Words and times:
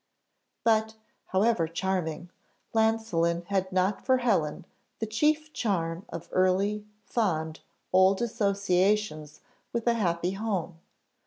But, 0.63 0.95
however 1.27 1.67
charming, 1.67 2.31
Llansillen 2.73 3.43
had 3.49 3.71
not 3.71 4.03
for 4.03 4.17
Helen 4.17 4.65
the 4.97 5.05
chief 5.05 5.53
charm 5.53 6.07
of 6.09 6.27
early, 6.31 6.83
fond, 7.05 7.59
old 7.93 8.19
associations 8.19 9.41
with 9.71 9.85
a 9.85 9.93
happy 9.93 10.31
home. 10.31 10.79